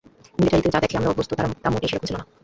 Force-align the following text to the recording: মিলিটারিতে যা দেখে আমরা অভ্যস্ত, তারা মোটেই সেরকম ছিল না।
মিলিটারিতে 0.39 0.69
যা 0.73 0.79
দেখে 0.83 0.97
আমরা 0.97 1.11
অভ্যস্ত, 1.11 1.31
তারা 1.37 1.47
মোটেই 1.73 1.89
সেরকম 1.89 2.07
ছিল 2.07 2.17
না। 2.19 2.25